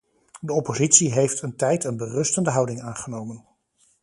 De 0.41 0.53
oppositie 0.53 1.11
heeft 1.11 1.41
een 1.41 1.55
tijd 1.55 1.83
een 1.83 1.97
berustende 1.97 2.49
houding 2.49 2.81
aangenomen. 2.81 3.45